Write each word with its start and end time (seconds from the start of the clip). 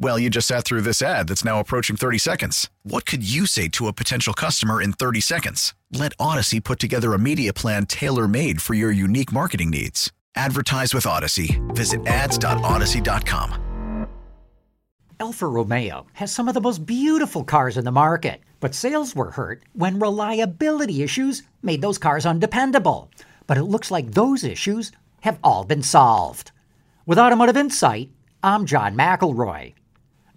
Well, 0.00 0.16
you 0.16 0.30
just 0.30 0.46
sat 0.46 0.64
through 0.64 0.82
this 0.82 1.02
ad 1.02 1.26
that's 1.26 1.44
now 1.44 1.58
approaching 1.58 1.96
30 1.96 2.18
seconds. 2.18 2.70
What 2.84 3.04
could 3.04 3.28
you 3.28 3.46
say 3.46 3.66
to 3.70 3.88
a 3.88 3.92
potential 3.92 4.32
customer 4.32 4.80
in 4.80 4.92
30 4.92 5.20
seconds? 5.20 5.74
Let 5.90 6.12
Odyssey 6.20 6.60
put 6.60 6.78
together 6.78 7.14
a 7.14 7.18
media 7.18 7.52
plan 7.52 7.86
tailor 7.86 8.28
made 8.28 8.62
for 8.62 8.74
your 8.74 8.92
unique 8.92 9.32
marketing 9.32 9.70
needs. 9.70 10.12
Advertise 10.36 10.94
with 10.94 11.04
Odyssey. 11.04 11.60
Visit 11.70 12.06
ads.odyssey.com. 12.06 13.64
Alfa 15.20 15.48
Romeo 15.48 16.06
has 16.12 16.32
some 16.32 16.46
of 16.46 16.54
the 16.54 16.60
most 16.60 16.86
beautiful 16.86 17.42
cars 17.42 17.76
in 17.76 17.84
the 17.84 17.90
market, 17.90 18.40
but 18.60 18.76
sales 18.76 19.16
were 19.16 19.32
hurt 19.32 19.64
when 19.72 19.98
reliability 19.98 21.02
issues 21.02 21.42
made 21.60 21.82
those 21.82 21.98
cars 21.98 22.24
undependable. 22.24 23.10
But 23.48 23.58
it 23.58 23.64
looks 23.64 23.90
like 23.90 24.12
those 24.12 24.44
issues 24.44 24.92
have 25.22 25.40
all 25.42 25.64
been 25.64 25.82
solved. 25.82 26.52
With 27.04 27.18
Automotive 27.18 27.56
Insight, 27.56 28.10
I'm 28.44 28.64
John 28.64 28.96
McElroy. 28.96 29.74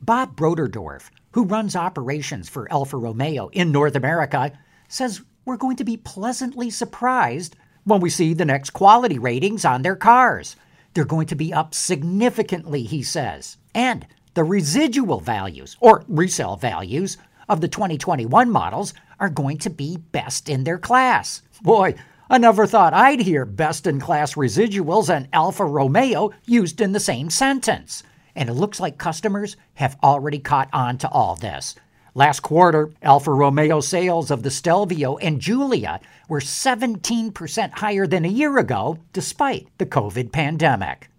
Bob 0.00 0.36
Broderdorf, 0.36 1.10
who 1.32 1.44
runs 1.44 1.74
operations 1.74 2.48
for 2.48 2.70
Alfa 2.72 2.96
Romeo 2.96 3.48
in 3.48 3.72
North 3.72 3.96
America, 3.96 4.52
says 4.88 5.22
we're 5.44 5.56
going 5.56 5.76
to 5.76 5.84
be 5.84 5.96
pleasantly 5.96 6.70
surprised 6.70 7.56
when 7.84 8.00
we 8.00 8.08
see 8.08 8.32
the 8.32 8.44
next 8.44 8.70
quality 8.70 9.18
ratings 9.18 9.64
on 9.64 9.82
their 9.82 9.96
cars. 9.96 10.56
They're 10.94 11.04
going 11.04 11.26
to 11.26 11.34
be 11.34 11.52
up 11.52 11.74
significantly, 11.74 12.84
he 12.84 13.02
says. 13.02 13.56
And 13.74 14.06
the 14.34 14.44
residual 14.44 15.20
values, 15.20 15.76
or 15.80 16.04
resale 16.06 16.56
values, 16.56 17.18
of 17.48 17.60
the 17.60 17.68
2021 17.68 18.50
models 18.50 18.94
are 19.18 19.28
going 19.28 19.58
to 19.58 19.70
be 19.70 19.96
best 19.96 20.48
in 20.48 20.64
their 20.64 20.78
class. 20.78 21.42
Boy, 21.62 21.94
I 22.30 22.38
never 22.38 22.66
thought 22.66 22.94
I'd 22.94 23.20
hear 23.20 23.44
best 23.44 23.86
in 23.86 24.00
class 24.00 24.34
residuals 24.34 25.08
and 25.08 25.28
Alfa 25.32 25.64
Romeo 25.64 26.30
used 26.46 26.80
in 26.80 26.92
the 26.92 27.00
same 27.00 27.30
sentence 27.30 28.04
and 28.38 28.48
it 28.48 28.54
looks 28.54 28.78
like 28.78 28.96
customers 28.96 29.56
have 29.74 29.98
already 30.02 30.38
caught 30.38 30.68
on 30.72 30.96
to 30.98 31.08
all 31.10 31.34
this. 31.34 31.74
Last 32.14 32.40
quarter, 32.40 32.90
Alfa 33.02 33.32
Romeo 33.32 33.80
sales 33.80 34.30
of 34.30 34.44
the 34.44 34.50
Stelvio 34.50 35.16
and 35.18 35.40
Giulia 35.40 36.00
were 36.28 36.40
17% 36.40 37.70
higher 37.72 38.06
than 38.06 38.24
a 38.24 38.28
year 38.28 38.58
ago, 38.58 38.98
despite 39.12 39.68
the 39.78 39.86
COVID 39.86 40.32
pandemic. 40.32 41.10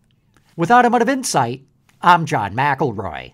With 0.55 0.71
Automotive 0.71 1.09
Insight, 1.09 1.65
I'm 2.01 2.25
John 2.25 2.55
McElroy. 2.55 3.33